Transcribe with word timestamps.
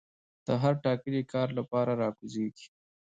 د 0.45 0.47
هر 0.63 0.73
ټاکلي 0.85 1.21
کار 1.33 1.47
لپاره 1.59 1.91
را 2.01 2.09
کوزيږي 2.17 2.67